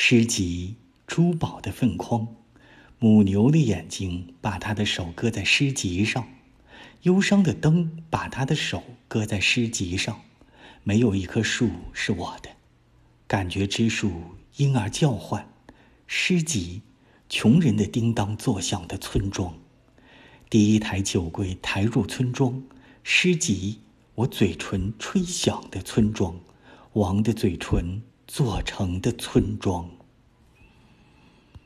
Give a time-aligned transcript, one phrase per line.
[0.00, 0.76] 诗集
[1.08, 2.28] 珠宝的粪筐，
[3.00, 6.28] 母牛的眼睛把他的手搁在诗集上，
[7.02, 10.20] 忧伤的灯把他的手搁在诗集上。
[10.84, 12.50] 没有一棵树是我的，
[13.26, 14.22] 感觉之树
[14.56, 15.52] 婴儿叫唤，
[16.06, 16.82] 诗集，
[17.28, 19.52] 穷人的叮当作响的村庄，
[20.48, 22.62] 第一台酒柜抬入村庄，
[23.02, 23.80] 诗集，
[24.14, 26.38] 我嘴唇吹响的村庄，
[26.92, 28.00] 王的嘴唇。
[28.28, 29.97] 做成的村庄。